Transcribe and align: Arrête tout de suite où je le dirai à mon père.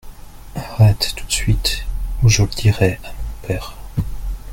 Arrête 0.55 1.13
tout 1.15 1.27
de 1.27 1.31
suite 1.31 1.85
où 2.23 2.27
je 2.27 2.41
le 2.41 2.47
dirai 2.49 2.97
à 3.03 3.09
mon 3.11 3.47
père. 3.47 3.77